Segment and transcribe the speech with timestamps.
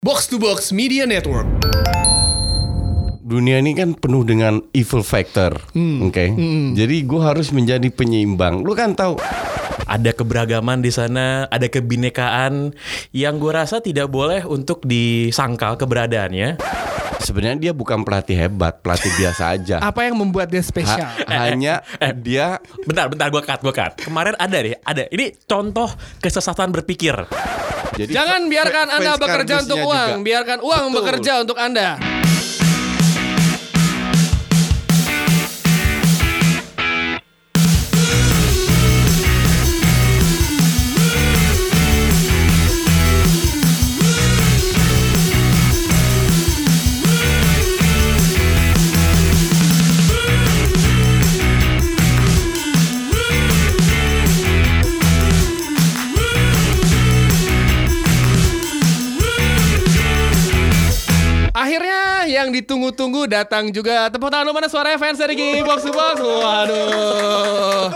[0.00, 1.44] Box to Box Media Network.
[3.20, 6.24] dunia ini kan penuh dengan evil factor, oke?
[6.72, 8.64] Jadi gue harus menjadi penyeimbang.
[8.64, 9.20] Lu kan tahu
[9.84, 12.72] ada keberagaman di sana, ada kebinekaan
[13.12, 16.56] yang gue rasa tidak boleh untuk disangkal keberadaannya.
[17.20, 19.76] Sebenarnya dia bukan pelatih hebat, pelatih biasa aja.
[19.88, 21.08] Apa yang membuat dia Ha- spesial?
[21.28, 21.84] hanya
[22.16, 23.92] dia Bentar, bentar gue cut, gue cut.
[24.00, 25.04] Kemarin ada deh, ada.
[25.06, 27.14] Ini contoh kesesatan berpikir.
[27.94, 30.24] jadi Jangan biarkan Anda bekerja untuk uang, juga.
[30.24, 30.96] biarkan uang Betul.
[30.96, 31.88] bekerja untuk Anda.
[62.60, 64.06] Ditunggu-tunggu datang juga.
[64.12, 66.16] Tepuk tangan lu mana suaranya fans dari Box Box.
[66.20, 67.90] Waduh.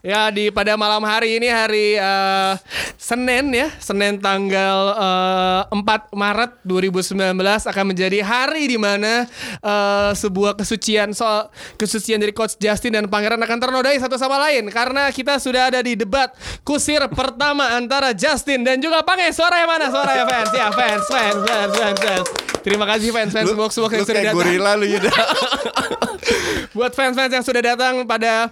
[0.00, 2.52] Ya di pada malam hari ini hari eh,
[2.96, 7.20] Senin ya Senin tanggal eh, 4 Maret 2019
[7.68, 9.28] akan menjadi hari di mana
[9.60, 14.72] eh, sebuah kesucian soal kesucian dari Coach Justin dan Pangeran akan ternodai satu sama lain.
[14.72, 16.32] Karena kita sudah ada di debat
[16.64, 19.28] kusir pertama antara Justin dan juga Pange.
[19.36, 19.92] Suara yang mana?
[19.92, 20.50] Suara ya fans.
[20.56, 22.28] Ya fans fans fans fans, fans.
[22.64, 23.52] Terima kasih fans fans.
[23.52, 24.36] Box box yang sudah datang.
[24.40, 25.12] gorila lu Yuda.
[26.76, 28.48] buat fans-fans yang sudah datang pada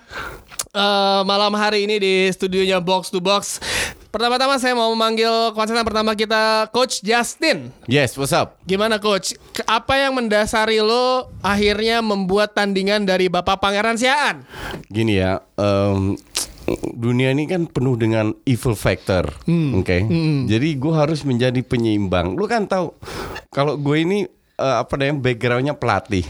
[0.73, 3.61] eh, malam hari ini di studionya Box to Box.
[4.09, 7.69] Pertama-tama saya mau memanggil konsetan pertama kita Coach Justin.
[7.85, 8.57] yes, what's up?
[8.65, 9.37] Gimana Coach?
[9.69, 14.49] Apa yang mendasari lo akhirnya membuat tandingan dari Bapak Pangeran Siaan?
[14.89, 16.17] Gini ya, em,
[16.97, 19.29] dunia ini kan penuh dengan evil factor,
[19.77, 19.97] oke?
[20.49, 22.33] Jadi gue harus menjadi penyeimbang.
[22.33, 22.97] Lu kan tahu
[23.53, 24.19] kalau gue ini
[24.57, 26.25] eh, apa namanya backgroundnya pelatih.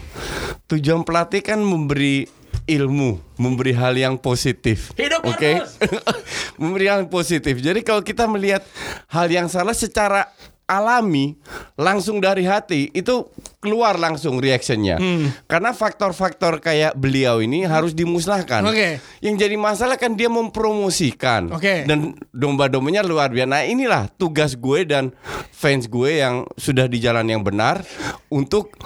[0.69, 2.29] Tujuan pelatih kan memberi
[2.69, 4.93] ilmu, memberi hal yang positif.
[4.95, 5.41] Hidup oke?
[5.41, 5.73] Marcus!
[6.61, 7.57] memberi hal yang positif.
[7.65, 8.61] Jadi kalau kita melihat
[9.09, 10.29] hal yang salah secara
[10.69, 11.41] alami
[11.81, 13.25] langsung dari hati itu
[13.59, 15.01] keluar langsung reactionnya
[15.49, 19.01] karena faktor-faktor kayak beliau ini harus dimusnahkan Oke.
[19.25, 21.89] yang jadi masalah kan dia mempromosikan Oke.
[21.89, 25.11] dan domba-dombanya luar biasa nah inilah tugas gue dan
[25.57, 27.81] fans gue yang sudah di jalan yang benar
[28.29, 28.77] untuk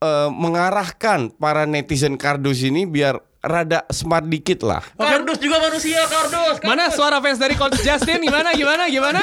[0.00, 6.56] eh, mengarahkan para netizen kardus ini biar rada smart dikit lah Kardus juga manusia, kardus.
[6.62, 8.22] Mana suara fans dari Coach Justin?
[8.22, 8.54] Gimana?
[8.54, 8.86] Gimana?
[8.86, 9.22] Gimana?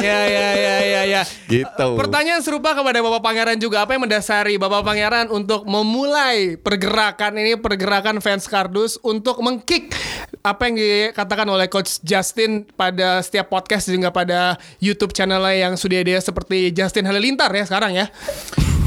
[0.00, 1.22] Ya ya ya ya ya.
[1.48, 7.36] gitu Pertanyaan serupa kepada Bapak Pangeran juga apa yang mendasari Bapak Pangeran untuk memulai pergerakan
[7.36, 9.92] ini pergerakan fans kardus untuk mengkick
[10.40, 16.00] apa yang dikatakan oleh Coach Justin pada setiap podcast juga pada YouTube channelnya yang sudah
[16.06, 18.06] dia seperti Justin Halilintar ya sekarang ya.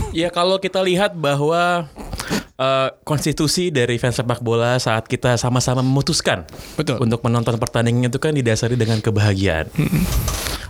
[0.10, 1.86] Ya kalau kita lihat bahwa
[2.58, 6.98] eh, konstitusi dari fans sepak bola saat kita sama-sama memutuskan Betul.
[7.02, 9.70] untuk menonton pertandingan itu kan didasari dengan kebahagiaan.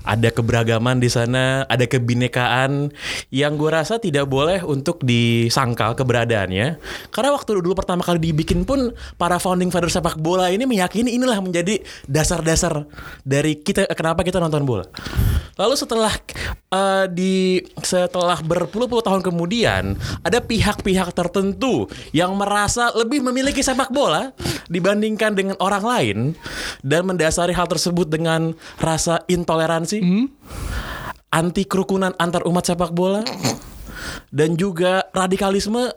[0.09, 2.89] Ada keberagaman di sana, ada kebinekaan
[3.29, 6.81] yang gue rasa tidak boleh untuk disangkal keberadaannya.
[7.13, 8.89] Karena waktu dulu pertama kali dibikin pun
[9.21, 11.77] para founding father sepak bola ini meyakini inilah menjadi
[12.09, 12.89] dasar-dasar
[13.21, 14.89] dari kita kenapa kita nonton bola.
[15.59, 16.15] Lalu setelah
[16.71, 24.31] eh, di setelah berpuluh-puluh tahun kemudian ada pihak-pihak tertentu yang merasa lebih memiliki sepak bola
[24.71, 26.17] dibandingkan dengan orang lain
[26.79, 29.98] dan mendasari hal tersebut dengan rasa intoleransi,
[31.29, 33.21] anti kerukunan antar umat sepak bola.
[34.29, 35.93] Dan juga radikalisme.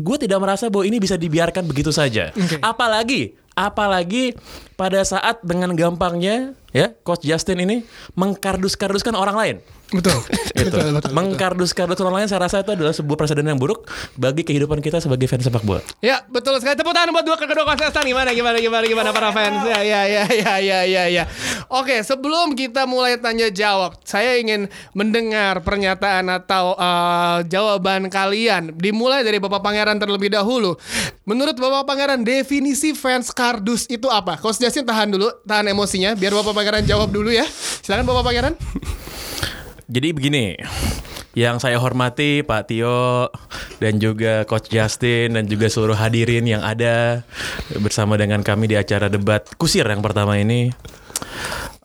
[0.00, 2.32] Gue tidak merasa bahwa ini bisa dibiarkan begitu saja.
[2.62, 4.32] Apalagi apalagi
[4.78, 7.76] pada saat dengan gampangnya ya coach Justin ini
[8.14, 9.56] mengkardus-karduskan orang lain.
[9.90, 10.18] Betul.
[10.54, 10.76] Itu.
[11.10, 15.26] Mengkardus-karduskan orang lain saya rasa itu adalah sebuah presiden yang buruk bagi kehidupan kita sebagai
[15.26, 15.82] fans sepak bola.
[15.98, 19.66] Ya betul sekali tepuk tangan buat dua kedua kontestan gimana gimana gimana gimana para fans
[19.66, 21.24] ya ya ya ya ya ya ya
[21.70, 29.24] Oke sebelum kita mulai tanya jawab saya ingin mendengar pernyataan atau uh, jawaban kalian dimulai
[29.24, 30.76] dari Bapak Pangeran terlebih dahulu
[31.24, 34.36] menurut Bapak Pangeran definisi fans kardus itu apa?
[34.36, 37.48] Coach Justin tahan dulu tahan emosinya biar Bapak Pangeran jawab dulu ya
[37.80, 38.54] silakan Bapak Pangeran
[39.90, 40.54] Jadi begini,
[41.34, 43.26] yang saya hormati Pak Tio
[43.82, 47.26] dan juga Coach Justin dan juga seluruh hadirin yang ada
[47.82, 50.70] bersama dengan kami di acara debat kusir yang pertama ini.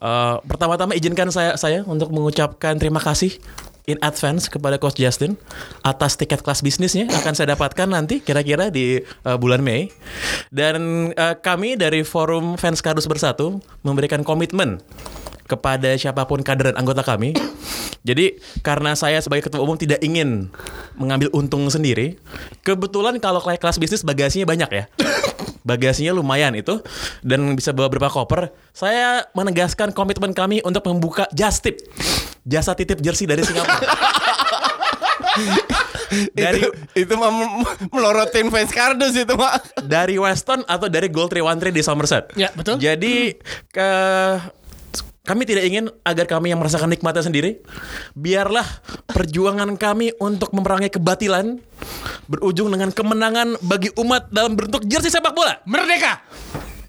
[0.06, 3.42] Eh, pertama-tama izinkan saya saya untuk mengucapkan terima kasih
[3.86, 5.38] in advance kepada Coach Justin
[5.86, 9.90] atas tiket kelas bisnisnya akan saya dapatkan nanti kira-kira di eh, bulan Mei
[10.50, 14.82] dan eh, kami dari forum fans Kardus Bersatu memberikan komitmen
[15.46, 17.38] kepada siapa pun kader dan anggota kami.
[18.06, 20.50] Jadi karena saya sebagai ketua umum tidak ingin
[20.98, 22.18] mengambil untung sendiri,
[22.62, 24.84] kebetulan kalau kelas bisnis bagasinya banyak ya.
[25.66, 26.78] Bagasinya lumayan itu
[27.26, 28.54] dan bisa bawa beberapa koper.
[28.70, 31.82] Saya menegaskan komitmen kami untuk membuka just tip.
[32.46, 33.82] Jasa titip jersey dari Singapura.
[36.38, 37.34] dari itu, itu mah
[37.90, 39.58] melorotin fans kardus itu mah.
[39.82, 42.24] dari Weston atau dari Gold 313 di Somerset.
[42.38, 42.78] Ya, betul.
[42.78, 43.34] Jadi
[43.74, 43.90] ke
[45.26, 47.66] kami tidak ingin agar kami yang merasakan nikmatnya sendiri.
[48.14, 48.64] Biarlah
[49.10, 51.58] perjuangan kami untuk memerangi kebatilan
[52.30, 55.58] berujung dengan kemenangan bagi umat dalam bentuk jersey sepak bola.
[55.66, 56.22] Merdeka.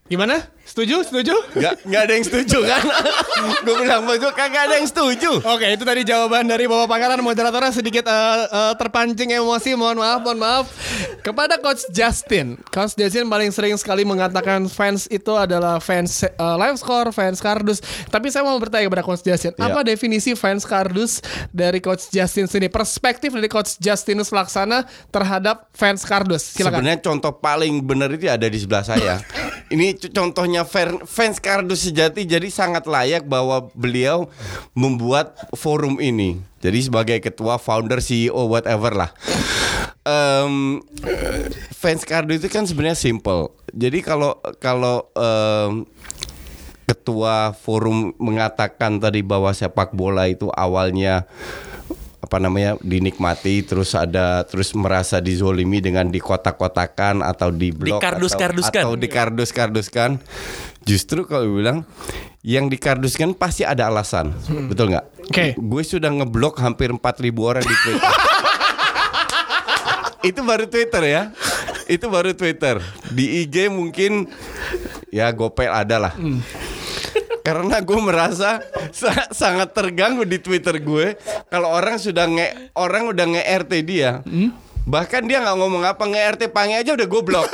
[0.07, 0.56] Gimana?
[0.77, 1.09] Setuju?
[1.09, 1.33] Setuju?
[1.57, 2.85] Gak, gak ada yang setuju kan?
[3.65, 5.41] Gue bilang betul kagak ada yang setuju.
[5.41, 9.73] Oke, itu tadi jawaban dari Bapak Pangeran moderatornya sedikit eh, eh, terpancing emosi.
[9.73, 10.69] Mohon maaf, mohon maaf.
[11.25, 16.77] Kepada Coach Justin, Coach Justin paling sering sekali mengatakan fans itu adalah fans eh, live
[16.77, 17.81] score, fans kardus.
[18.13, 19.73] Tapi saya mau bertanya kepada Coach Justin, Iya.
[19.73, 21.25] apa definisi fans kardus
[21.57, 22.69] dari Coach Justin sini?
[22.69, 26.53] Perspektif dari Coach Justinus Laksana terhadap fans kardus.
[26.53, 26.85] Silakan.
[26.85, 29.25] Sebenarnya contoh paling benar itu ada di sebelah saya.
[29.67, 30.66] Ini contohnya
[31.07, 34.29] fans kardus sejati jadi sangat layak bahwa beliau
[34.75, 36.43] membuat forum ini.
[36.61, 39.11] Jadi sebagai ketua, founder, CEO, whatever lah.
[40.03, 40.83] Em,
[41.73, 43.55] fans kardus itu kan sebenarnya simple.
[43.71, 45.87] Jadi kalau kalau em,
[46.87, 51.27] ketua forum mengatakan tadi bahwa sepak bola itu awalnya
[52.27, 58.83] apa namanya dinikmati terus ada terus merasa dizolimi dengan dikotak-kotakan atau di blok Dikardus-karduskan.
[58.83, 60.11] atau, atau dikardus-karduskan.
[60.83, 61.87] Justru kalau bilang
[62.43, 64.35] yang dikarduskan pasti ada alasan.
[64.67, 65.31] Betul nggak?
[65.31, 65.55] Oke.
[65.55, 68.11] gue sudah ngeblok hampir 4000 orang di Twitter.
[70.35, 71.23] Itu baru Twitter ya?
[71.87, 72.83] Itu baru Twitter.
[73.15, 74.27] Di IG mungkin
[75.15, 76.13] ya gopel ada lah
[77.47, 78.59] karena gue merasa
[78.91, 81.15] sa- sangat terganggu di Twitter gue
[81.47, 84.27] kalau orang sudah nge orang udah nge RT dia.
[84.83, 87.47] Bahkan dia nggak ngomong apa nge RT pange aja udah gue blok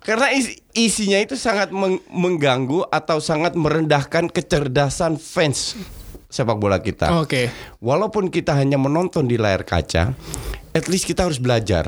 [0.00, 5.72] karena isi- isinya itu sangat meng- mengganggu atau sangat merendahkan kecerdasan fans
[6.28, 7.08] sepak bola kita.
[7.16, 7.48] Oke.
[7.78, 10.12] walaupun kita hanya menonton di layar kaca,
[10.74, 11.86] at least kita harus belajar.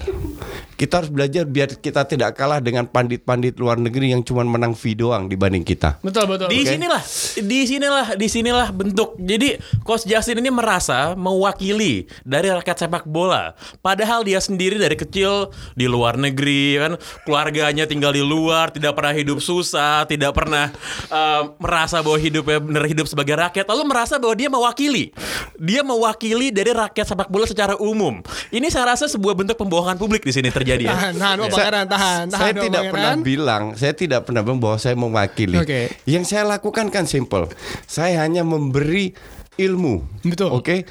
[0.77, 4.93] Kita harus belajar biar kita tidak kalah dengan pandit-pandit luar negeri yang cuma menang fee
[4.93, 5.97] doang dibanding kita.
[6.05, 6.53] Betul, betul.
[6.53, 6.77] Di Oke.
[6.77, 7.03] sinilah,
[7.41, 9.17] di sinilah, di sinilah bentuk.
[9.17, 9.56] Jadi
[9.88, 13.56] Coach Justin ini merasa mewakili dari rakyat sepak bola.
[13.81, 16.93] Padahal dia sendiri dari kecil di luar negeri kan,
[17.25, 20.69] keluarganya tinggal di luar, tidak pernah hidup susah, tidak pernah
[21.09, 23.65] eh, merasa bahwa hidupnya benar hidup sebagai rakyat.
[23.65, 25.09] Lalu merasa bahwa dia mewakili,
[25.56, 28.21] dia mewakili dari rakyat sepak bola secara umum.
[28.53, 30.93] Ini saya rasa sebuah bentuk pembohongan publik di sini terjadi ya.
[30.93, 32.25] Tahan, tahan, Pangeran, tahan, tahan.
[32.28, 32.93] saya tidak Pangeran.
[32.93, 35.56] pernah bilang, saya tidak pernah bilang bahwa saya mewakili.
[35.56, 35.81] Oke.
[36.05, 37.49] Yang saya lakukan kan simple.
[37.88, 39.17] Saya hanya memberi
[39.56, 40.05] ilmu.
[40.20, 40.52] Betul.
[40.52, 40.84] Oke.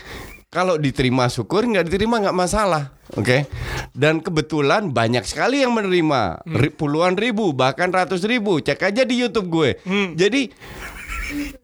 [0.50, 2.98] Kalau diterima syukur, nggak diterima nggak masalah.
[3.14, 3.46] Oke.
[3.94, 6.58] Dan kebetulan banyak sekali yang menerima, Hmm.
[6.74, 8.58] Puluhan ribu, bahkan ratus ribu.
[8.58, 9.78] Cek aja di YouTube gue.
[9.86, 10.18] Hmm.
[10.18, 10.50] Jadi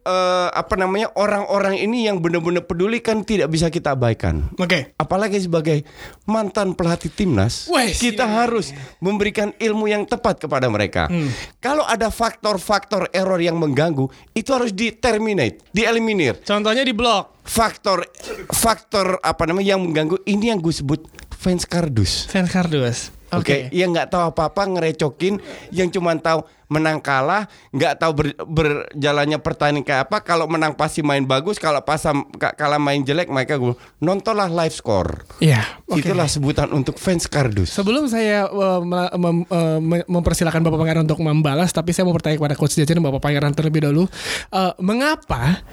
[0.04, 4.94] eh, apa namanya orang-orang ini yang benar-benar peduli kan tidak bisa kita abaikan Oke.
[4.98, 5.84] apalagi sebagai
[6.26, 11.06] mantan pelatih timnas, Wes, kita harus memberikan ilmu yang tepat kepada mereka.
[11.10, 11.30] Hmm.
[11.58, 16.40] Kalau ada faktor-faktor error yang mengganggu, itu harus di-terminate, dieliminir.
[16.42, 17.42] Contohnya di blog.
[17.42, 18.06] Faktor
[18.54, 21.02] faktor apa namanya yang mengganggu ini yang gue sebut
[21.34, 22.30] fans kardus.
[22.30, 23.10] Fans kardus.
[23.32, 23.56] Oke, Oke.
[23.72, 25.40] yang nggak tahu apa-apa ngerecokin,
[25.72, 30.20] yang cuma tahu menang kalah, nggak tahu ber- berjalannya pertandingan kayak apa.
[30.20, 34.48] Kalau menang pasti main bagus, kalau pas sam- ka- kalah main jelek, mereka gue nontonlah
[34.48, 35.24] live score.
[35.40, 35.64] Iya.
[35.84, 36.00] oke.
[36.00, 37.72] Itulah sebutan untuk fans kardus.
[37.72, 38.80] Sebelum saya uh,
[39.16, 43.00] mem- uh, me- mempersilahkan Bapak Pangeran untuk membalas, tapi saya mau bertanya kepada Coach Jajan
[43.00, 44.04] dan Bapak Pangeran terlebih dahulu,
[44.52, 45.64] Uh, mengapa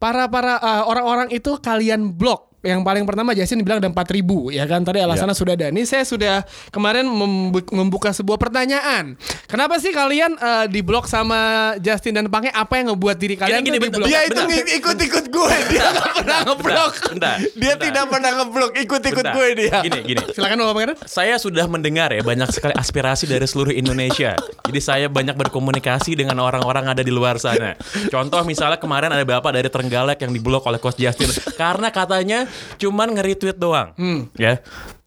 [0.00, 2.53] para para uh, orang-orang itu kalian blok?
[2.64, 5.68] Yang paling pertama Jason bilang ada 4000 ya kan tadi alasannya sudah ada.
[5.68, 6.40] Ini saya sudah
[6.72, 9.20] kemarin membu- membuka sebuah pertanyaan.
[9.44, 11.36] Kenapa sih kalian uh, diblok sama
[11.78, 12.48] Justin dan Pange?
[12.48, 14.08] Apa yang ngebuat diri kalian Gini, gini, diblok?
[14.08, 14.40] Dia itu
[14.80, 16.92] ikut-ikut gue, dia nggak pernah ngeblok.
[17.12, 17.84] bentar, Dia bentar.
[17.84, 19.76] tidak pernah ngeblok, ikut-ikut gue dia.
[19.84, 20.22] Gini, gini.
[20.32, 20.96] Silakan Bapak Pangeran.
[21.04, 24.32] Saya sudah mendengar ya banyak sekali aspirasi dari seluruh Indonesia.
[24.64, 27.76] Jadi saya banyak berkomunikasi dengan orang-orang ada di luar sana.
[28.08, 33.14] Contoh misalnya kemarin ada bapak dari Trenggalek yang diblok oleh Coach Justin karena katanya cuman
[33.14, 33.94] nge-retweet doang.
[34.38, 34.60] Ya.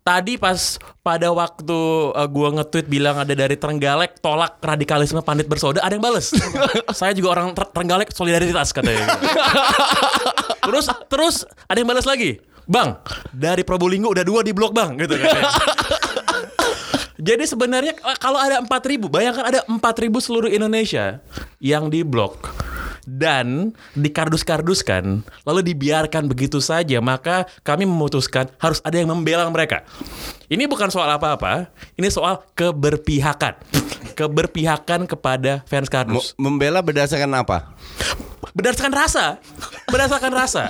[0.07, 1.79] Tadi pas pada waktu
[2.15, 6.31] uh, gua nge-tweet bilang ada dari Trenggalek tolak radikalisme pandit bersoda ada yang bales.
[6.99, 9.03] saya juga orang Ter- Trenggalek solidaritas katanya.
[10.67, 11.35] terus terus
[11.67, 12.39] ada yang balas lagi.
[12.67, 12.99] Bang,
[13.35, 15.51] dari Probolinggo udah dua di blok bang gitu katanya.
[17.27, 19.81] Jadi sebenarnya eh, kalau ada 4000, bayangkan ada 4000
[20.23, 21.19] seluruh Indonesia
[21.59, 22.53] yang diblok.
[23.07, 29.87] Dan dikardus-karduskan lalu dibiarkan begitu saja maka kami memutuskan harus ada yang membela mereka.
[30.47, 33.59] Ini bukan soal apa-apa, ini soal keberpihakan.
[34.15, 36.33] Keberpihakan kepada fans kardus.
[36.39, 37.75] membela berdasarkan apa?
[38.57, 39.25] Berdasarkan rasa.
[39.85, 40.63] Berdasarkan rasa.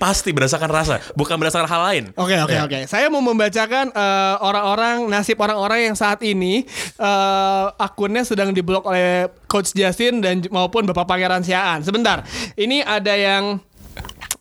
[0.00, 2.04] Pasti berdasarkan rasa, bukan berdasarkan hal lain.
[2.16, 2.64] Oke oke Ya.
[2.64, 2.78] oke.
[2.88, 6.64] Saya mau membacakan eh, orang-orang nasib orang-orang yang saat ini
[6.98, 11.84] eh, akunnya sedang diblok oleh Coach Justin dan maupun Bapak Pangeran Siaan.
[11.84, 12.24] Sebentar.
[12.56, 13.60] Ini ada yang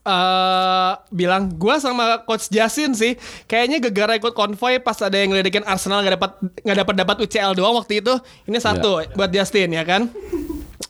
[0.04, 3.16] eh bilang gua sama coach Justin sih
[3.48, 7.56] kayaknya gegara ikut konvoy pas ada yang ngeledekin Arsenal nggak dapat nggak dapat dapat UCL
[7.56, 8.12] doang waktu itu
[8.44, 10.12] ini satu buat Justin ya kan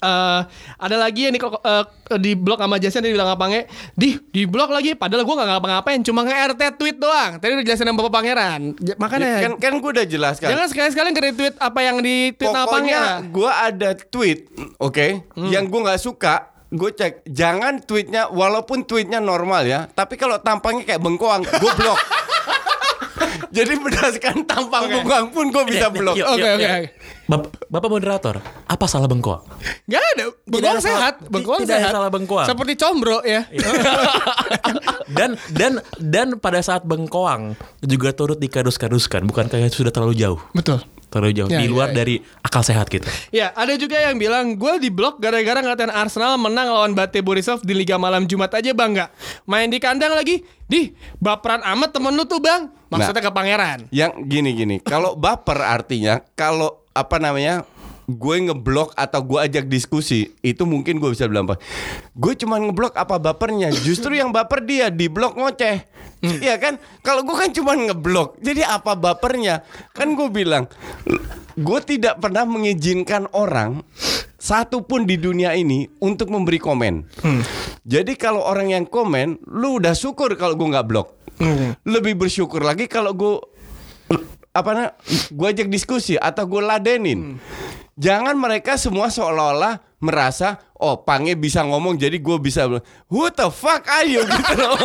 [0.04, 0.42] Eh
[0.78, 1.84] ada lagi yang di, eh,
[2.18, 3.62] di blok sama Justin dia bilang apa nge
[3.94, 7.86] di di blok lagi padahal gua nggak ngapa-ngapain cuma nge-RT tweet doang tadi udah jelasin
[7.86, 10.48] sama Bapak Pangeran J- makanya kan kan gue udah jelaskan.
[10.50, 14.40] jangan sekali-sekali nge-retweet apa yang di tweet sama Pokoknya Pangeran gue ada tweet,
[14.78, 15.50] oke, Hmm.
[15.50, 16.52] yang gue nggak suka.
[16.70, 22.00] Gue cek, jangan tweetnya, walaupun tweetnya normal ya, tapi kalau tampangnya kayak bengkoang, gue blok.
[23.50, 24.94] Jadi berdasarkan tampang Oke.
[24.96, 26.16] bengkoang pun gue bisa Ya, blok.
[26.16, 26.70] Oke, oke, yuk.
[26.70, 26.88] oke.
[27.24, 29.42] Bap- Bapak moderator, apa salah bengkoang?
[29.86, 32.46] Gak ada Bengkoang ada salah- sehat Bengkoang tidak ada sehat salah bengkoang.
[32.46, 33.42] Seperti combro ya
[35.10, 40.40] dan dan dan pada saat bengkoang juga turut dikardus-karduskan, bukan kayak sudah terlalu jauh.
[40.52, 40.82] Betul
[41.14, 42.02] Terlalu jauh Ya, di ya, luar ya.
[42.02, 43.06] dari akal sehat kita.
[43.30, 47.62] Ya, ada juga yang bilang gue di blok gara-gara ngatain Arsenal menang lawan Bate Borisov
[47.62, 49.10] di Liga Malam Jumat aja bang nggak
[49.46, 50.42] main di kandang lagi.
[50.66, 50.90] Di
[51.22, 52.66] baperan amat temen lu tuh bang.
[52.90, 53.86] Maksudnya ke pangeran.
[53.94, 57.62] Yang gini-gini, kalau baper artinya, kalau apa namanya,
[58.10, 61.60] gue ngeblok atau gue ajak diskusi, itu mungkin gue bisa bilang apa?
[62.14, 63.72] Gue cuma ngeblok apa bapernya?
[63.72, 65.78] Justru yang baper dia di blok ngoceh.
[66.24, 66.80] Iya kan?
[67.04, 69.68] Kalau gue kan cuma ngeblok, jadi apa bapernya?
[69.92, 70.72] Kan gue bilang,
[71.56, 73.84] gue tidak pernah mengizinkan orang
[74.40, 77.08] satu pun di dunia ini untuk memberi komen.
[77.84, 81.16] Jadi kalau orang yang komen, lu udah syukur kalau gue nggak blok.
[81.88, 83.36] Lebih bersyukur lagi kalau gue
[84.54, 84.86] apa na,
[85.32, 87.42] gue ajak diskusi atau gue ladenin.
[87.94, 92.68] Jangan mereka semua seolah-olah merasa oh Pange bisa ngomong jadi gue bisa
[93.08, 94.76] who the fuck are you gitu loh.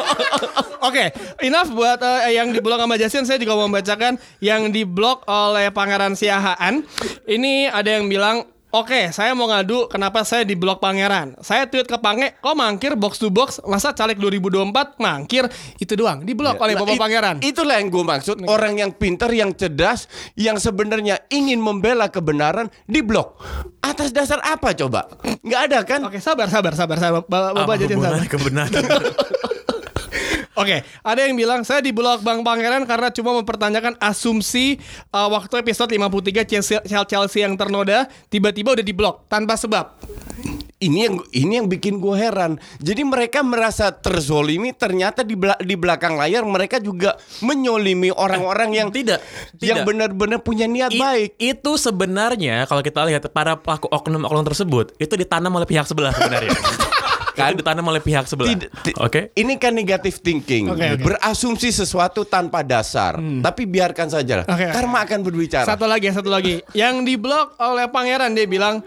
[0.78, 1.10] Oke,
[1.42, 3.26] enough buat eh, yang di blok sama Justin.
[3.26, 6.86] Saya juga mau membacakan yang di blok oleh Pangeran Siahaan.
[7.26, 11.32] Ini ada yang bilang, Oke, saya mau ngadu kenapa saya di blok pangeran.
[11.40, 16.20] Saya tweet ke Pange, kok mangkir box to box, masa caleg 2024 mangkir itu doang
[16.20, 17.36] di blok oleh Nah, Bapak it- Pangeran.
[17.40, 18.44] Itulah yang gue maksud.
[18.44, 23.40] Orang yang pintar, yang cerdas, yang sebenarnya ingin membela kebenaran di blok.
[23.80, 25.08] Atas dasar apa coba?
[25.40, 26.00] Nggak ada kan?
[26.04, 27.24] Oke, sabar, sabar, sabar, sabar.
[27.24, 28.20] Bapak, Bapak Apa Justin sabar.
[28.28, 28.82] kebenaran?
[30.58, 34.82] Oke, ada yang bilang saya di blok Bang Pangeran karena cuma mempertanyakan asumsi
[35.14, 39.94] uh, waktu episode 53 Chelsea, Chelsea yang ternoda tiba-tiba udah di blok tanpa sebab.
[40.78, 42.54] Ini yang ini yang bikin gue heran.
[42.78, 48.88] Jadi mereka merasa terzolimi, ternyata di bela- di belakang layar mereka juga menyolimi orang-orang yang
[48.94, 49.18] tidak,
[49.58, 49.86] yang tidak.
[49.86, 51.30] benar-benar punya niat I- baik.
[51.34, 56.54] Itu sebenarnya kalau kita lihat para pelaku oknum-oknum tersebut itu ditanam oleh pihak sebelah sebenarnya.
[57.38, 57.50] Kan?
[57.54, 58.58] itu ditanam oleh pihak sebelah.
[58.98, 59.30] Oke.
[59.32, 61.04] Ini kan negatif thinking, Oke, oke.
[61.06, 63.16] berasumsi sesuatu tanpa dasar.
[63.18, 64.66] Tapi biarkan saja, Oke, oke.
[64.74, 65.66] karma akan berbicara.
[65.66, 66.60] Satu lagi, satu lagi.
[66.74, 68.82] Yang di blok oleh Pangeran dia bilang,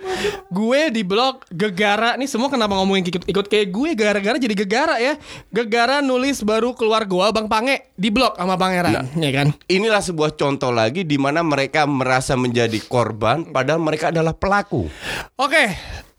[0.51, 2.19] gue di blok gegara.
[2.19, 5.15] Nih semua kenapa ngomongin ikut, ikut kayak gue gara-gara jadi gegara ya.
[5.49, 9.47] Gegara nulis baru keluar gua Bang Pange di blok sama Pangeran, ya kan?
[9.67, 14.89] Inilah sebuah contoh lagi di mana mereka merasa menjadi korban, padahal mereka adalah pelaku.
[15.37, 15.63] Oke,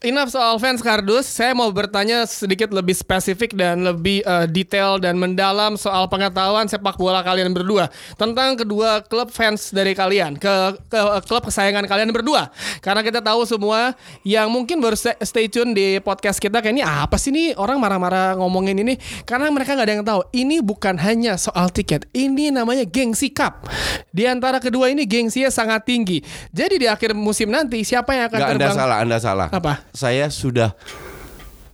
[0.03, 1.25] enough soal fans kardus.
[1.27, 6.99] Saya mau bertanya sedikit lebih spesifik dan lebih eh, detail dan mendalam soal pengetahuan sepak
[6.99, 10.53] bola kalian berdua tentang kedua klub fans dari kalian ke,
[10.91, 12.51] ke klub kesayangan kalian berdua.
[12.83, 13.95] Karena kita tahu semua
[14.27, 18.37] yang mungkin baru stay, tune di podcast kita kayak ini apa sih nih orang marah-marah
[18.37, 20.21] ngomongin ini karena mereka nggak ada yang tahu.
[20.35, 22.11] Ini bukan hanya soal tiket.
[22.11, 23.71] Ini namanya gengsi cup.
[24.11, 26.21] Di antara kedua ini gengsinya sangat tinggi.
[26.51, 28.77] Jadi di akhir musim nanti siapa yang akan anda terbang?
[28.77, 29.49] salah, anda salah.
[29.49, 29.92] Apa?
[29.93, 30.73] Saya sudah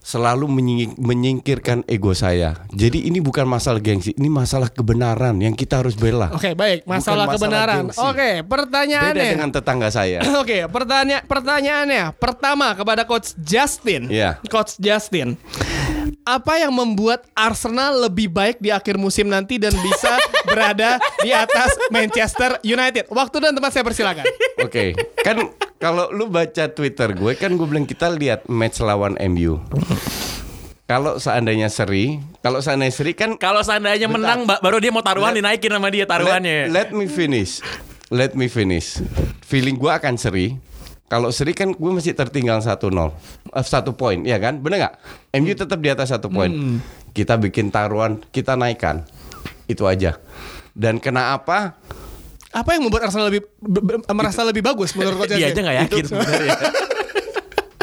[0.01, 2.65] selalu menying- menyingkirkan ego saya.
[2.73, 6.33] Jadi ini bukan masalah gengsi, ini masalah kebenaran yang kita harus bela.
[6.33, 6.89] Oke, baik.
[6.89, 7.85] Masalah, Bukan masalah kebenaran.
[7.93, 9.29] Oke, Beda pertanyaannya.
[9.37, 10.25] dengan tetangga saya.
[10.41, 12.17] Oke, pertanya pertanyaannya.
[12.17, 14.09] Pertama kepada coach Justin.
[14.09, 14.41] Iya.
[14.49, 15.37] Coach Justin.
[16.23, 20.13] Apa yang membuat Arsenal lebih baik di akhir musim nanti dan bisa
[20.49, 23.09] berada di atas Manchester United?
[23.09, 24.25] Waktu dan tempat saya persilakan.
[24.61, 29.57] Oke, kan kalau lu baca Twitter gue kan gue bilang kita lihat match lawan MU.
[30.85, 35.33] Kalau seandainya seri, kalau seandainya seri kan Kalau seandainya menang, ba- baru dia mau taruhan
[35.33, 36.73] Let- dinaikin sama dia taruhannya.
[36.73, 37.61] Let, let me finish.
[38.09, 38.97] Let me finish.
[39.45, 40.57] Feeling gue akan seri.
[41.09, 44.61] Kalau seri kan gue masih tertinggal 1-0 eh, Satu poin ya kan?
[44.61, 44.95] Bener nggak?
[45.41, 46.81] MU tetap di atas satu poin.
[47.11, 49.09] Kita bikin taruhan Kita naikkan.
[49.65, 50.21] Itu aja.
[50.77, 51.81] Dan kena apa?
[52.49, 53.45] Apa yang membuat Arsenal lebih
[54.09, 55.53] merasa lebih bagus menurut coach Dia Justin?
[55.53, 56.57] aja nggak yakin sebenarnya.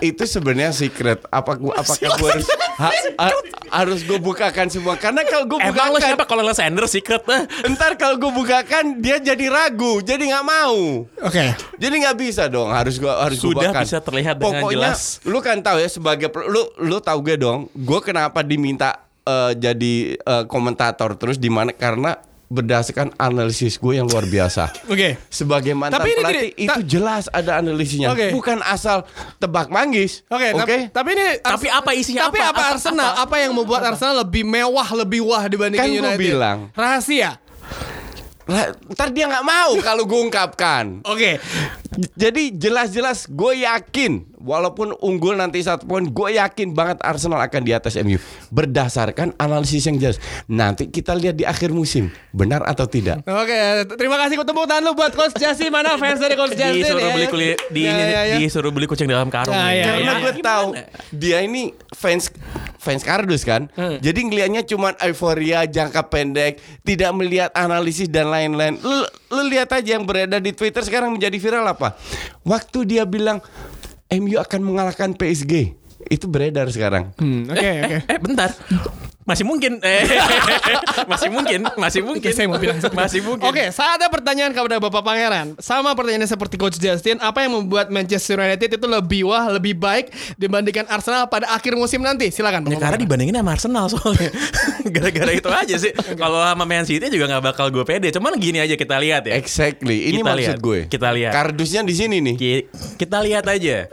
[0.02, 1.20] Itu sebenarnya secret.
[1.30, 5.92] Apa gua apakah gue harus ha- ha- harus gue bukakan semua karena kalau gue Emang
[5.92, 7.44] lo bukakan siapa kalau lo Sanders secret eh?
[7.72, 11.06] Ntar kalau gue bukakan dia jadi ragu, jadi nggak mau.
[11.26, 11.56] Oke.
[11.76, 13.84] Jadi nggak bisa dong, harus gua harus gua Sudah bukakan.
[13.84, 15.00] bisa terlihat dengan Pokoknya, jelas.
[15.28, 19.96] Lu kan tahu ya sebagai lu lu tahu gue dong, gue kenapa diminta eh, jadi
[20.16, 24.70] eh, komentator terus di mana karena berdasarkan analisis gue yang luar biasa.
[24.94, 25.18] Oke.
[25.28, 28.30] Sebagai mantan Tapi ini pelatih gini, itu jelas ada analisisnya, Oke.
[28.30, 29.04] bukan asal
[29.38, 30.22] tebak manggis.
[30.28, 30.78] Oke, Oke.
[30.88, 32.22] tap- tapi ini Tapi apa isinya?
[32.28, 32.48] Tapi Apa?
[32.48, 32.72] apa, Apa?
[32.72, 33.12] Arsenal?
[33.18, 36.20] Apa, yang membuat Arsenal lebih mewah, lebih wah dibandingkan Kan United?
[36.20, 36.58] bilang.
[36.72, 37.42] Rahasia.
[38.46, 41.02] Lah, ntar dia nggak mau kalau gue ungkapkan.
[41.02, 41.42] Oke.
[42.14, 47.74] Jadi jelas-jelas gue yakin walaupun unggul nanti satu poin, gue yakin banget Arsenal akan di
[47.74, 48.22] atas MU
[48.54, 50.22] berdasarkan analisis yang jelas.
[50.46, 53.26] Nanti kita lihat di akhir musim benar atau tidak.
[53.26, 57.02] Oke, terima kasih tepuk tangan lu buat Coach Justin mana fans dari Coach Justin Disuruh
[57.02, 57.14] ya.
[57.18, 58.38] beli kuli, di, Ya, ya, ya.
[58.38, 59.58] disuruh beli kucing dalam karung.
[59.58, 59.76] Ya, nih.
[59.76, 60.22] ya, Karena ya.
[60.22, 60.68] gue tahu
[61.10, 62.30] dia ini fans
[62.78, 63.66] fans kardus kan.
[63.74, 63.98] Hmm.
[63.98, 68.78] Jadi ngelihatnya cuma euforia jangka pendek, tidak melihat analisis dan lain-lain.
[68.78, 69.02] Lu,
[69.34, 71.98] lu lihat aja yang beredar di Twitter sekarang menjadi viral apa?
[72.46, 73.42] Waktu dia bilang
[74.12, 75.74] MU akan mengalahkan PSG.
[76.06, 77.18] Itu beredar sekarang.
[77.18, 77.98] Hmm, Oke, oke.
[78.06, 78.54] Eh bentar
[79.26, 80.06] Masih mungkin eh,
[81.12, 84.54] Masih mungkin Masih mungkin Itu saya mau bilang seperti Masih mungkin Oke, saya ada pertanyaan
[84.54, 85.58] kepada Bapak Pangeran.
[85.58, 90.10] Sama pertanyaannya seperti Coach Justin, apa yang membuat Manchester United itu lebih wah, lebih baik
[90.36, 92.30] dibandingkan Arsenal pada akhir musim nanti?
[92.30, 92.70] Silakan.
[92.70, 94.30] Ya, karena dibandingin sama Arsenal soalnya
[94.96, 98.62] Gara-gara itu aja sih Kalau sama Man City juga gak bakal gue pede Cuman gini
[98.62, 100.06] aja kita lihat ya Exactly.
[100.08, 100.58] Ini Kita maksud lihat.
[100.62, 100.80] gue.
[100.86, 101.32] Kita lihat.
[101.34, 102.36] Kardusnya di sini nih.
[102.36, 102.66] Ki-
[102.96, 103.90] Kita lihat aja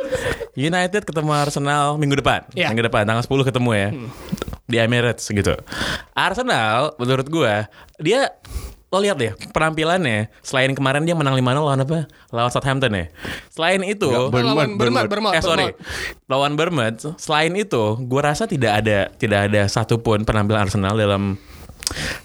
[0.52, 2.68] United ketemu Arsenal minggu depan Iya.
[2.68, 3.88] Minggu depan tanggal 10 ketemu ya
[4.66, 5.52] Di Emirates gitu
[6.14, 7.66] Arsenal menurut gua
[7.98, 8.30] Dia
[8.92, 11.98] Lo lihat deh penampilannya Selain kemarin dia menang 5-0 lawan apa?
[12.28, 13.06] Lawan Southampton ya
[13.48, 15.08] Selain itu Lawan Bournemouth.
[15.08, 15.72] Bournemouth, Eh sorry.
[16.28, 21.40] Lawan Bournemouth Selain itu Gue rasa tidak ada Tidak ada satupun penampilan Arsenal dalam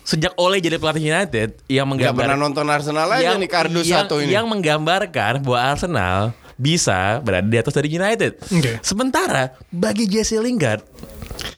[0.04, 4.04] Sejak Ole jadi pelatih United Yang Gak menggambar pernah nonton Arsenal aja nih kardus yang,
[4.04, 4.36] satu ini.
[4.36, 6.20] yang menggambarkan bahwa Arsenal
[6.58, 8.42] bisa berada di atas dari United.
[8.50, 8.82] Oke.
[8.82, 10.82] Sementara bagi Jesse Lingard,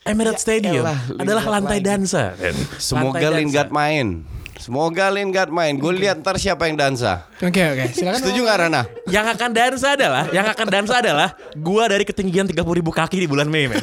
[0.03, 1.87] Emirates Stadium elah, adalah lantai lagi.
[1.87, 2.35] dansa.
[2.77, 3.39] Semoga Lantai dansa.
[3.39, 4.07] Lingard main.
[4.59, 5.79] Semoga Lingard main.
[5.79, 7.23] Gue lihat ntar siapa yang dansa.
[7.39, 7.95] Oke, oke.
[7.95, 8.19] Silakan.
[8.19, 8.83] Setuju gak Rana?
[9.07, 13.27] Yang akan dansa adalah, yang akan dansa adalah gua dari ketinggian 30 ribu kaki di
[13.31, 13.71] bulan Mei.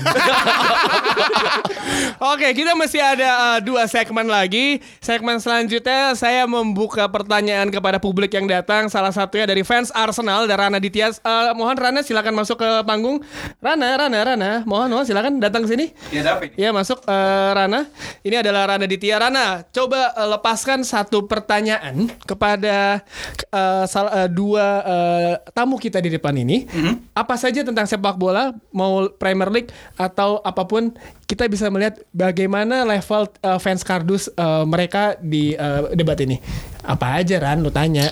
[2.17, 4.81] Oke, kita masih ada uh, dua segmen lagi.
[5.01, 8.89] Segmen selanjutnya saya membuka pertanyaan kepada publik yang datang.
[8.89, 11.13] Salah satunya dari fans Arsenal dan Rana Ditya.
[11.21, 13.21] Uh, mohon Rana silakan masuk ke panggung.
[13.61, 14.51] Rana, Rana, Rana.
[14.65, 15.87] Mohon, mohon silakan datang ke sini.
[16.13, 16.57] Ya David.
[16.57, 17.89] Iya masuk uh, Rana.
[18.27, 19.23] Ini adalah Rana Ditya.
[19.23, 23.07] Rana, coba uh, lepaskan satu pertanyaan kepada
[23.55, 26.67] uh, sal- uh, dua uh, tamu kita di depan ini.
[27.15, 30.91] Apa saja tentang sepak bola, mau Premier League atau apa pun,
[31.31, 36.43] kita bisa melihat bagaimana level uh, fans kardus uh, mereka di uh, debat ini.
[36.83, 38.11] Apa aja Ran, lu tanya.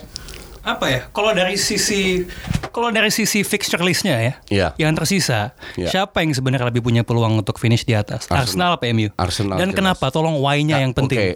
[0.65, 1.01] Apa ya?
[1.13, 2.25] Kalau dari sisi
[2.73, 4.69] kalau dari sisi fixture listnya ya, Iya.
[4.81, 5.93] yang tersisa, Iya.
[5.93, 8.27] siapa yang sebenarnya lebih punya peluang untuk finish di atas?
[8.27, 8.41] Arsenal.
[8.43, 9.09] Arsenal, apa MU?
[9.15, 9.79] Arsenal Dan jelas.
[9.79, 10.11] kenapa?
[10.11, 11.21] Tolong why-nya yang penting.
[11.21, 11.31] Oke,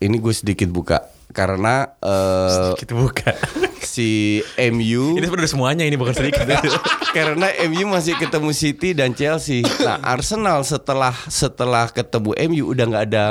[0.00, 0.98] ini gue sedikit buka
[1.30, 3.32] karena eh, Kita buka.
[3.80, 4.38] si
[4.70, 6.46] MU Ini sebenarnya semuanya ini bukan sedikit.
[7.16, 9.64] karena MU masih ketemu City dan Chelsea.
[9.82, 13.24] Nah Arsenal setelah setelah ketemu MU udah nggak ada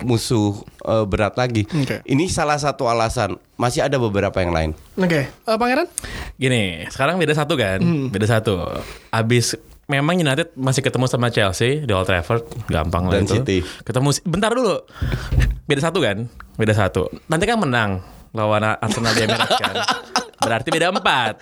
[0.00, 1.68] musuh eh, berat lagi.
[1.68, 2.00] Oke.
[2.02, 3.36] Ini salah satu alasan.
[3.56, 4.70] Masih ada beberapa yang lain.
[4.96, 5.86] Oke, Uh, Pangeran?
[6.34, 7.78] Gini, sekarang beda satu kan,
[8.10, 8.58] beda satu.
[9.08, 9.54] Abis
[9.90, 13.34] memang United masih ketemu sama Chelsea di Old Trafford, gampang lah Dan itu.
[13.40, 13.58] City.
[13.82, 14.82] Ketemu, bentar dulu,
[15.66, 16.26] beda satu kan,
[16.58, 17.10] beda satu.
[17.26, 17.90] Nanti kan menang
[18.32, 19.74] lawan Arsenal di Emirates kan.
[20.42, 21.34] Berarti beda empat,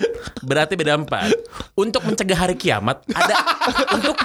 [0.45, 1.29] berarti beda empat.
[1.75, 3.35] Untuk mencegah hari kiamat ada
[3.97, 4.17] untuk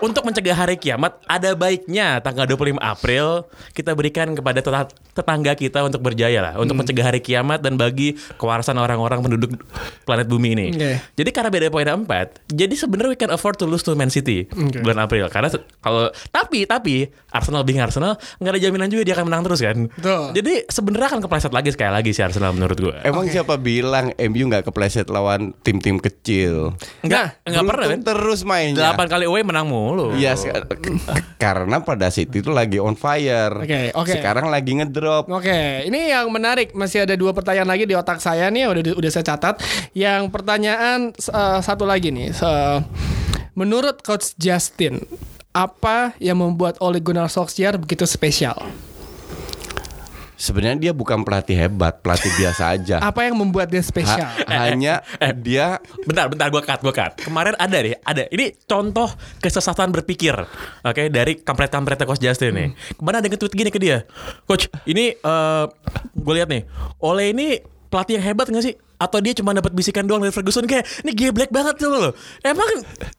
[0.00, 5.80] untuk mencegah hari kiamat ada baiknya tanggal 25 April kita berikan kepada teta- tetangga kita
[5.84, 9.56] untuk berjaya lah untuk mencegah hari kiamat dan bagi kewarasan orang-orang penduduk
[10.04, 10.66] planet bumi ini.
[10.76, 10.92] Oke.
[11.16, 14.44] Jadi karena beda poin 4, jadi sebenarnya we can afford to lose to Man City
[14.52, 14.84] Oke.
[14.84, 15.48] bulan April karena
[15.80, 19.88] kalau tapi tapi Arsenal being Arsenal nggak ada jaminan juga dia akan menang terus kan.
[19.96, 20.36] Betul.
[20.36, 22.96] Jadi sebenarnya akan kepleset lagi sekali lagi si Arsenal menurut gue.
[23.00, 26.72] Emang siapa bilang MU nggak kepleset lawan tim-tim kecil?
[27.00, 28.00] Enggak, enggak pernah kan?
[28.02, 28.92] Terus mainnya.
[28.92, 30.12] 8 kali away menang mulu.
[30.12, 30.52] Iya, se-
[31.36, 33.60] karena pada saat itu lagi on fire.
[33.60, 34.12] Oke, oke.
[34.12, 35.28] Sekarang lagi ngedrop.
[35.28, 36.72] Oke, ini yang menarik.
[36.72, 39.60] Masih ada dua pertanyaan lagi di otak saya nih, udah udah saya catat.
[39.92, 42.32] Yang pertanyaan eh, satu lagi nih.
[42.32, 42.80] Se-
[43.52, 45.00] menurut Coach Justin,
[45.50, 48.56] apa yang membuat Ole Gunnar Solskjaer begitu spesial?
[50.36, 52.96] Sebenarnya dia bukan pelatih hebat, pelatih biasa aja.
[53.08, 54.28] Apa yang membuat dia Ha- spesial?
[54.46, 55.00] hanya
[55.34, 57.12] dia Bentar, bentar, gue cut, gue cut.
[57.18, 58.28] Kemarin ada deh, ada.
[58.28, 59.08] Ini contoh
[59.40, 60.36] kesesatan berpikir,
[60.80, 62.68] oke, dari kampret-kampretnya Coach Justin nih.
[62.94, 64.04] Kemarin ada nge-tweet gini ke dia,
[64.44, 65.16] Coach, ini
[66.14, 66.68] gue lihat nih,
[66.98, 68.76] Ole ini pelatih yang hebat gak sih?
[68.96, 72.12] Atau dia cuma dapat bisikan doang dari Ferguson kayak ini geblek banget tuh loh.
[72.40, 72.64] Emang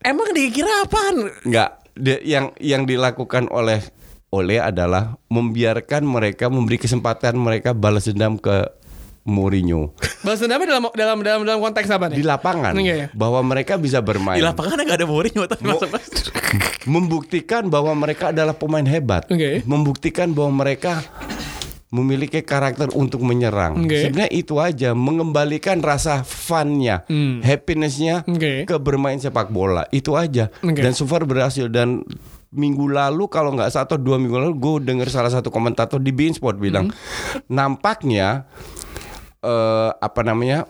[0.01, 1.29] emang dikira apaan?
[1.43, 3.81] nggak dia- yang yang dilakukan oleh
[4.29, 8.67] oleh adalah membiarkan mereka memberi kesempatan mereka balas dendam ke
[9.23, 12.15] Mourinho Balas dendamnya dalam dalam dalam dalam konteks apa nih?
[12.15, 13.07] di lapangan Iya, iya.
[13.11, 15.91] bahwa mereka bisa bermain Di lapangan nggak ada Mourinho tapi Mo- masuk
[16.87, 19.63] membuktikan bahwa mereka adalah pemain hebat Oke.
[19.63, 21.03] membuktikan bahwa mereka
[21.87, 23.99] memiliki karakter untuk menyerang Oke.
[24.01, 27.39] sebenarnya itu aja mengembalikan rasa funnya Hmm.
[27.41, 28.63] happinessnya Oke.
[28.63, 30.79] ke bermain sepak bola itu aja Oke.
[30.79, 32.03] dan so far berhasil dan
[32.49, 36.31] minggu lalu kalau nggak atau dua minggu lalu gue dengar salah satu komentator di Bein
[36.31, 36.95] Sport bilang Hmm.
[37.47, 38.47] nampaknya
[39.39, 40.65] eh, apa namanya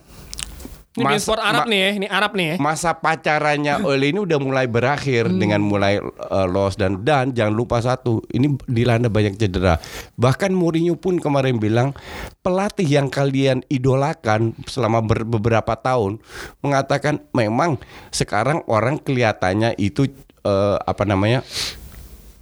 [0.98, 2.56] Ini mas- sport Arab ma- nih ya, ini Arab nih ya.
[2.58, 5.38] masa pacarannya Ole ini udah mulai berakhir Hmm.
[5.38, 9.78] dengan mulai uh, loss dan dan jangan lupa satu ini dilanda banyak cedera
[10.16, 11.94] bahkan Mourinho pun kemarin bilang
[12.42, 16.18] pelatih yang kalian idolakan selama ber- beberapa tahun
[16.60, 17.78] mengatakan memang
[18.10, 20.10] sekarang orang kelihatannya itu
[20.48, 21.44] uh, apa namanya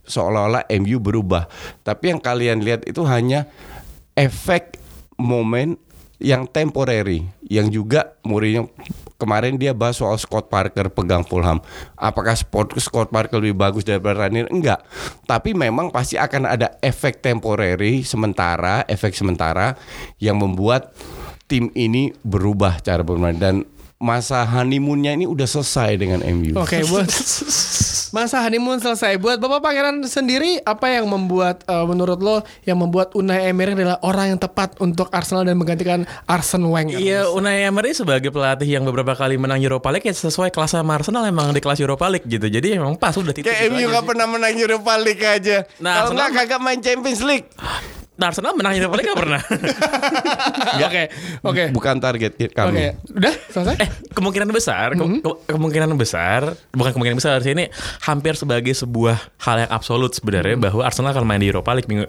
[0.06, 1.50] seolah-olah MU berubah
[1.82, 3.50] tapi yang kalian lihat itu hanya
[4.14, 4.78] efek
[5.18, 5.82] momen
[6.22, 8.70] yang temporary yang juga Mourinho
[9.16, 11.64] kemarin dia bahas soal Scott Parker pegang Fulham.
[11.96, 14.52] Apakah Scott, Scott Parker lebih bagus daripada Ranieri?
[14.52, 14.84] Enggak.
[15.24, 19.76] Tapi memang pasti akan ada efek temporary sementara, efek sementara
[20.20, 20.92] yang membuat
[21.48, 23.64] tim ini berubah cara bermain dan
[24.06, 26.54] masa honeymoonnya ini udah selesai dengan MU.
[26.62, 27.10] Oke, buat
[28.14, 29.18] masa honeymoon selesai.
[29.18, 32.38] Buat Bapak Pangeran sendiri, apa yang membuat eh, menurut lo
[32.70, 37.02] yang membuat Unai Emery adalah orang yang tepat untuk Arsenal dan menggantikan Arsene Wenger?
[37.02, 41.02] Iya, Unai Emery sebagai pelatih yang beberapa kali menang Europa League ya sesuai kelas sama
[41.02, 42.46] Arsenal emang di kelas Europa League gitu.
[42.46, 45.58] Jadi emang pas udah titik Kayak gitu MU aja gak pernah menang Europa League aja.
[45.82, 47.50] Nah, Kalau nggak kagak main Champions League.
[48.16, 49.42] Nah, Arsenal menang Europa League gak pernah.
[50.88, 51.04] Oke,
[51.42, 51.64] oke.
[51.70, 52.96] Bukan target Oke, kami.
[53.10, 53.76] udah selesai?
[53.78, 57.68] eh, kemungkinan besar, ke- ke- kemungkinan besar, bukan kemungkinan besar sih ini
[58.02, 62.08] hampir sebagai sebuah hal yang absolut sebenarnya bahwa Arsenal akan main di Europa League minggu,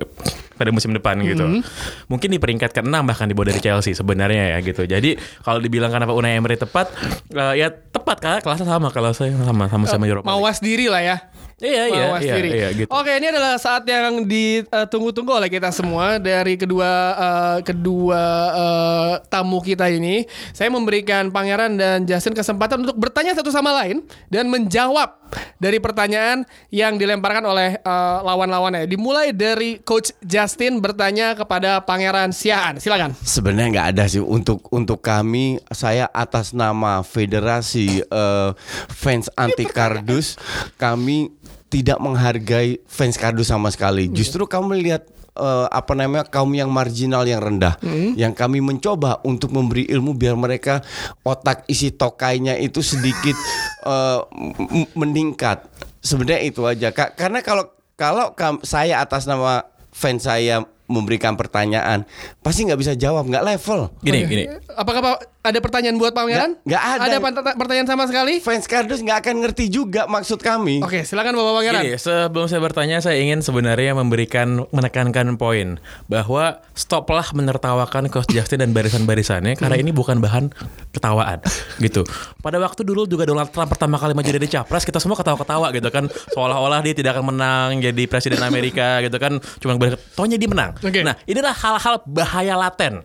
[0.52, 1.62] pada musim depan gitu.
[2.06, 4.82] Mungkin di peringkat ke-6 bahkan di bawah dari Chelsea sebenarnya ya gitu.
[4.82, 6.90] Jadi kalau dibilang kenapa Unai Emery tepat,
[7.28, 10.34] eh, ya tepat karena kelasnya sama kalau saya sama sama sama Europa League.
[10.34, 11.16] Mawas diri lah ya.
[11.56, 12.50] Iya iya iya, diri.
[12.52, 12.88] iya gitu.
[12.92, 19.64] Oke, ini adalah saat yang ditunggu-tunggu oleh kita semua dari kedua eh, kedua eh, tamu
[19.64, 20.28] kita ini.
[20.52, 25.25] Saya memberikan Pangeran dan Justin kesempatan untuk bertanya satu sama lain dan menjawab
[25.56, 28.88] dari pertanyaan yang dilemparkan oleh eh, lawan-lawannya.
[28.88, 32.78] Dimulai dari Coach Justin bertanya kepada Pangeran Siaan.
[32.78, 33.14] Silakan.
[33.20, 38.50] Sebenarnya nggak ada sih untuk untuk kami saya atas nama Federasi eh,
[38.90, 40.38] Fans Anti Kardus
[40.80, 41.32] kami
[41.66, 44.06] tidak menghargai fans kardus sama sekali.
[44.08, 45.02] Justru kami lihat
[45.36, 47.76] eh, apa namanya kaum yang marginal yang rendah
[48.16, 50.80] yang kami mencoba untuk memberi ilmu biar mereka
[51.20, 53.36] otak isi tokainya itu sedikit
[53.84, 54.20] eh,
[54.58, 55.68] m- meningkat.
[56.00, 57.14] Sebenarnya itu aja Kak.
[57.14, 62.06] Karena kalau kalau kam- saya atas nama fans saya memberikan pertanyaan
[62.38, 64.44] pasti nggak bisa jawab nggak level Gini gini.
[64.70, 66.58] Apakah Pak- ada pertanyaan buat Pangeran?
[66.62, 67.16] Nggak- nggak ada.
[67.18, 68.38] Ada pertanyaan sama sekali?
[68.40, 71.82] fans kardus nggak akan ngerti juga maksud kami Oke, silakan Bapak Pangeran.
[71.82, 78.62] Gini, sebelum saya bertanya, saya ingin sebenarnya memberikan menekankan poin bahwa stoplah menertawakan Coach Justin
[78.62, 80.52] dan barisan-barisannya karena ini bukan bahan
[80.92, 81.40] ketawaan
[81.78, 82.02] gitu.
[82.40, 85.88] Pada waktu dulu juga Donald Trump pertama kali maju jadi capres, kita semua ketawa-ketawa gitu
[85.90, 89.76] kan, seolah-olah dia tidak akan menang jadi presiden Amerika gitu kan, cuma
[90.14, 90.72] tohnya dia menang.
[90.78, 91.02] Oke.
[91.02, 93.02] Nah, inilah hal-hal bahaya laten.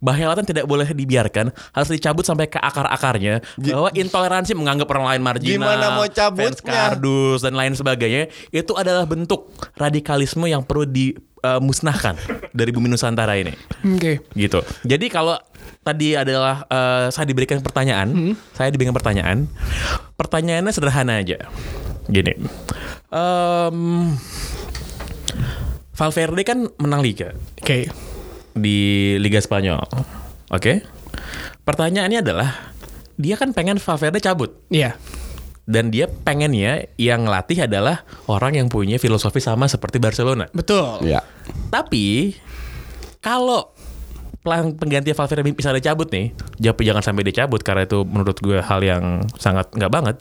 [0.00, 5.22] Bahaya laten tidak boleh dibiarkan, harus dicabut sampai ke akar-akarnya bahwa intoleransi menganggap orang lain
[5.22, 6.50] marginal, Gimana mau cabutnya?
[6.50, 12.14] fans kardus dan lain sebagainya itu adalah bentuk radikalisme yang perlu dimusnahkan
[12.52, 13.52] dari bumi Nusantara ini.
[13.84, 14.24] Oke.
[14.34, 14.60] gitu.
[14.82, 15.36] Jadi kalau
[15.80, 19.44] tadi adalah eh, saya diberikan pertanyaan saya diberikan pertanyaan
[20.16, 21.44] pertanyaannya sederhana aja.
[22.08, 22.36] Gini.
[23.08, 23.78] Em,
[25.94, 27.86] Valverde kan menang liga Oke.
[28.52, 28.78] di
[29.16, 29.80] Liga Spanyol.
[30.50, 30.82] Oke
[31.64, 32.50] pertanyaannya adalah
[33.14, 34.98] dia kan pengen Valverde cabut Iya.
[35.64, 40.44] dan dia pengennya yang ngelatih adalah orang yang punya filosofi sama seperti Barcelona.
[40.52, 41.08] Betul.
[41.08, 41.24] Ya.
[41.70, 42.36] Tapi
[43.18, 43.72] kalau
[44.44, 48.60] pelang pengganti Valverde misalnya cabut nih, tapi jangan sampai dia cabut karena itu menurut gue
[48.60, 50.16] hal yang sangat nggak banget.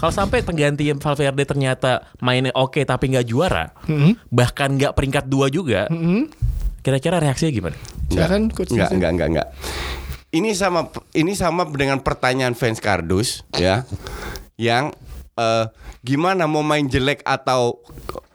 [0.00, 3.76] Kalau sampai pengganti Valverde ternyata mainnya oke tapi nggak juara,
[4.32, 5.92] bahkan nggak peringkat dua juga,
[6.80, 7.76] kira-kira reaksinya gimana?
[8.08, 8.72] Silakan coach.
[8.72, 8.96] Enggak, Jason.
[8.96, 9.48] enggak, enggak, enggak.
[10.36, 13.88] Ini sama ini sama dengan pertanyaan fans kardus ya.
[14.60, 14.92] Yang
[15.40, 15.64] eh,
[16.04, 17.80] gimana mau main jelek atau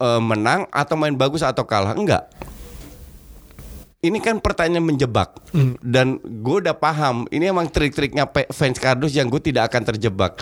[0.01, 1.93] eh, menang atau main bagus atau kalah?
[1.93, 2.25] Enggak.
[4.01, 5.37] Ini kan pertanyaan menjebak
[5.77, 7.29] dan gue udah paham.
[7.29, 10.41] Ini emang trik-triknya fans kardus yang gue tidak akan terjebak.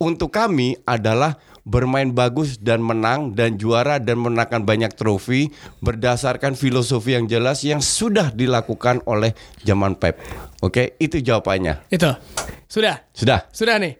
[0.00, 1.36] Untuk kami adalah
[1.70, 7.78] bermain bagus dan menang dan juara dan menangkan banyak trofi berdasarkan filosofi yang jelas yang
[7.78, 9.30] sudah dilakukan oleh
[9.62, 10.18] zaman Pep.
[10.60, 11.86] Oke, itu jawabannya.
[11.86, 12.10] Itu.
[12.66, 13.06] Sudah.
[13.14, 13.46] Sudah.
[13.54, 13.94] Sudah nih.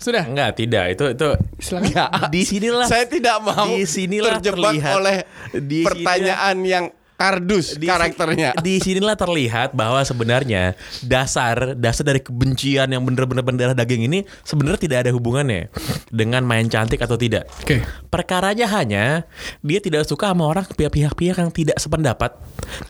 [0.00, 0.24] Sudah.
[0.24, 0.96] Enggak, tidak.
[0.96, 1.28] Itu itu
[1.60, 1.92] Silakan.
[1.92, 5.16] Ya, di sinilah saya tidak mau di sinilah terjebak terlihat oleh
[5.60, 6.84] di pertanyaan yang
[7.20, 8.56] kardus di, karakternya.
[8.64, 10.72] Di sinilah terlihat bahwa sebenarnya
[11.04, 15.68] dasar dasar dari kebencian yang bener-bener berdarah daging ini sebenarnya tidak ada hubungannya
[16.08, 17.44] dengan main cantik atau tidak.
[17.60, 17.84] Oke.
[18.08, 19.28] Perkaranya hanya
[19.60, 22.32] dia tidak suka sama orang pihak-pihak yang tidak sependapat,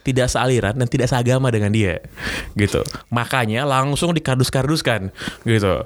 [0.06, 1.98] tidak sealiran dan tidak seagama dengan dia.
[2.54, 2.86] Gitu.
[3.10, 5.10] Makanya langsung dikardus-karduskan
[5.42, 5.82] gitu.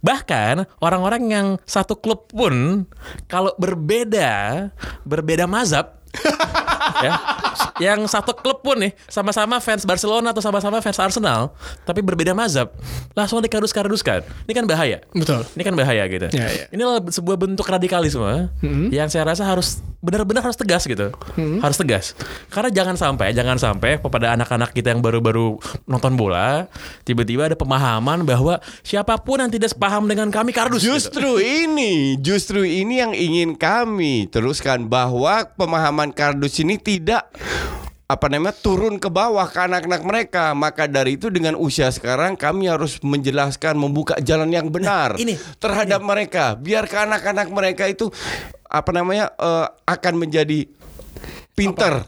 [0.00, 2.88] Bahkan orang-orang yang satu klub pun
[3.28, 4.72] kalau berbeda
[5.04, 6.00] berbeda mazhab
[7.04, 7.10] ya
[7.82, 11.50] yang satu klub pun nih sama-sama fans Barcelona atau sama-sama fans Arsenal
[11.82, 12.70] tapi berbeda mazhab
[13.18, 15.42] langsung dikardus-karduskan ini kan bahaya Betul.
[15.58, 16.26] ini kan bahaya gitu.
[16.34, 16.64] Ya, ya.
[16.70, 18.50] Ini adalah sebuah bentuk radikalisme
[18.90, 21.10] yang saya rasa harus benar-benar harus tegas gitu.
[21.64, 22.12] Harus tegas.
[22.52, 25.56] Karena jangan sampai jangan sampai kepada anak-anak kita yang baru-baru
[25.88, 26.68] nonton bola
[27.08, 30.84] tiba-tiba ada pemahaman bahwa siapa pun yang tidak sepaham dengan kami kardus.
[30.84, 30.92] gitu.
[30.92, 37.28] Justru ini, justru ini yang ingin kami teruskan bahwa pemahaman kardus ini tidak
[38.04, 40.52] apa namanya turun ke bawah ke anak-anak mereka.
[40.52, 45.40] Maka dari itu dengan usia sekarang kami harus menjelaskan membuka jalan yang benar Nah, ini,
[45.56, 46.52] terhadap mereka.
[46.54, 48.12] Biar ke anak-anak mereka itu
[48.68, 50.68] apa namanya eh, akan menjadi
[51.56, 52.04] pinter.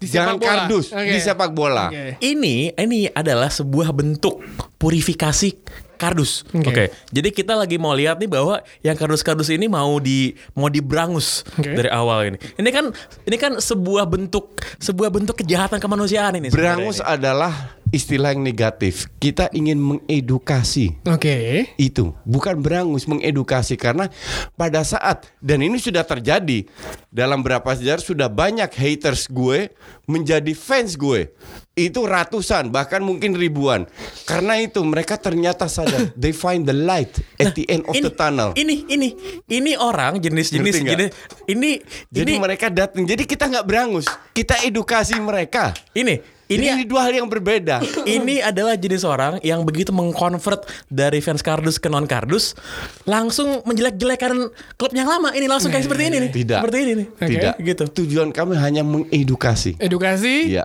[0.00, 0.48] Di Jangan sepak bola.
[0.48, 1.12] kardus Oke.
[1.12, 1.86] di sepak bola.
[1.92, 2.04] Oke.
[2.24, 4.40] Ini ini adalah sebuah bentuk
[4.80, 5.50] purifikasi
[5.98, 6.46] kardus.
[6.54, 6.70] Oke.
[6.70, 6.84] Oke.
[7.10, 11.74] Jadi kita lagi mau lihat nih bahwa yang kardus-kardus ini mau di mau diberangus Oke.
[11.74, 12.38] dari awal ini.
[12.38, 12.94] Ini kan
[13.26, 16.54] ini kan sebuah bentuk sebuah bentuk kejahatan kemanusiaan ini.
[16.54, 17.10] Berangus ini.
[17.10, 19.08] adalah istilah yang negatif.
[19.16, 21.00] Kita ingin mengedukasi.
[21.08, 21.70] Oke.
[21.80, 23.78] itu bukan berangus mengedukasi.
[23.80, 24.10] Karena
[24.54, 26.68] pada saat dan ini sudah terjadi
[27.08, 29.72] dalam beberapa sejarah sudah banyak haters gue
[30.04, 31.32] menjadi fans gue.
[31.78, 33.86] Itu ratusan bahkan mungkin ribuan.
[34.26, 38.12] Karena itu mereka ternyata sadar they find the light at the end of ini, the
[38.12, 38.50] tunnel.
[38.58, 39.08] Ini ini
[39.48, 41.10] ini orang jenis-jenis jenis
[41.46, 41.78] ini
[42.10, 44.06] jadi ini mereka datang jadi kita nggak berangus.
[44.34, 45.70] Kita edukasi mereka.
[45.94, 47.84] Ini ini, ini ini dua hal yang berbeda
[48.18, 52.56] ini adalah jenis orang yang begitu mengkonvert dari fans kardus ke non kardus
[53.04, 56.60] langsung menjelek-jelekan klub yang lama ini langsung kayak seperti ini nih Tidak.
[56.60, 60.48] seperti ini nih tidak gitu tujuan kami hanya mengedukasi Edukasi.
[60.56, 60.64] ya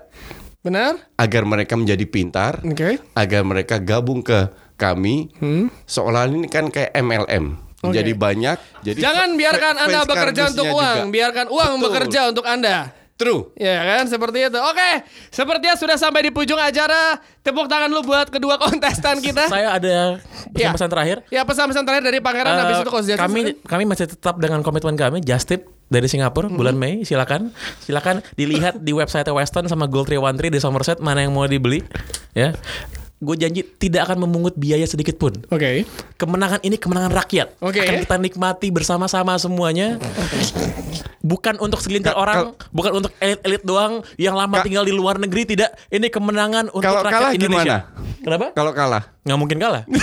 [0.63, 0.95] Benar?
[1.19, 2.95] agar mereka menjadi pintar Oke.
[3.13, 4.47] agar mereka gabung ke
[4.79, 5.27] kami
[5.83, 7.99] seolah ini kan kayak MLM Oke.
[7.99, 11.11] jadi banyak jadi Jangan biarkan Anda bekerja untuk uang, juga.
[11.11, 11.83] biarkan uang Betul.
[11.83, 13.02] bekerja untuk Anda.
[13.13, 14.57] True Ya kan seperti itu.
[14.57, 14.91] Oke,
[15.29, 17.17] sepertinya sudah sampai di ujung acara.
[17.39, 19.47] Tepuk tangan lu buat kedua kontestan kita.
[19.47, 20.17] saya ada
[20.53, 20.69] Ya.
[20.69, 24.37] pesan-pesan terakhir Ya pesan-pesan terakhir dari Pangeran Eh, habis itu Coach kami kami masih tetap
[24.37, 27.49] dengan komitmen kami Just Tip dari Singapura bulan Mei silakan
[27.79, 31.81] silakan dilihat di website Weston sama Gold 313 di Somerset mana yang mau dibeli
[32.33, 32.53] ya
[33.23, 35.33] gue janji tidak akan memungut biaya sedikit pun.
[35.47, 35.87] Oke.
[36.15, 37.47] kemenangan ini kemenangan rakyat.
[37.57, 37.79] Oke.
[37.79, 39.97] akan kita nikmati bersama-sama semuanya.
[41.19, 45.47] Bukan untuk segelintir orang bukan untuk elit-elit doang yang lama Ka- tinggal di luar negeri.
[45.47, 45.89] Tidak.
[45.89, 47.77] Ini kemenangan untuk Kalau rakyat kalah Indonesia.
[48.19, 48.47] kenapa?
[48.51, 49.03] Kalau kalah?
[49.23, 49.83] Nggak mungkin kalah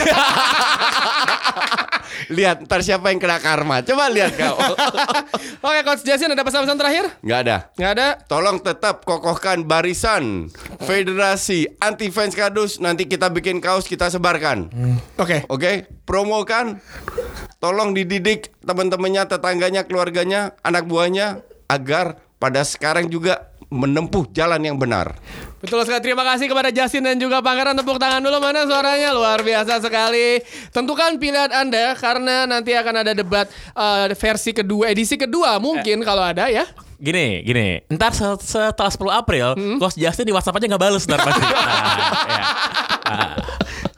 [2.28, 4.58] lihat ntar siapa yang kena karma coba lihat kau
[5.70, 7.04] Oke Coach Jason ada pesan-pesan terakhir?
[7.24, 8.08] nggak ada Nggak ada.
[8.28, 10.48] Tolong tetap kokohkan barisan
[10.84, 14.68] Federasi Anti Fans Kardus Nanti kita bikin kaos kita sebarkan
[15.16, 15.44] Oke.
[15.52, 16.80] Oke, promokan.
[17.60, 25.14] Tolong dididik teman-temannya, tetangganya, keluarganya, anak buahnya agar pada sekarang juga menempuh jalan yang benar.
[25.62, 26.02] Betul sekali.
[26.02, 27.78] Terima kasih kepada Justin dan juga Pangeran.
[27.78, 30.42] Tepuk tangan dulu mana suaranya luar biasa sekali.
[30.68, 36.26] Tentukan pilihan Anda karena nanti akan ada debat eh, versi kedua, edisi kedua mungkin kalau
[36.26, 36.66] ada ya.
[37.00, 37.80] Gini, gini.
[37.88, 39.46] Ntar se- setelah 10 April,
[39.80, 41.40] Coach Justin di WhatsApp aja nggak bales ntar pasti.
[41.50, 41.96] Nah,
[42.28, 42.44] ya.
[43.08, 43.34] Ah.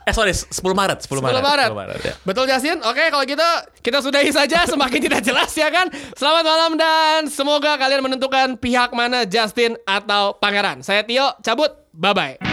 [0.03, 1.69] Eh sorry 10 Maret 10 10 Maret Maret.
[1.71, 2.13] 10 Maret ya.
[2.27, 2.77] Betul Jasin?
[2.83, 5.87] Oke kalau gitu kita sudahi saja semakin tidak jelas ya kan.
[6.15, 10.83] Selamat malam dan semoga kalian menentukan pihak mana Justin atau Pangeran.
[10.83, 11.71] Saya Tio cabut.
[11.93, 12.52] Bye bye.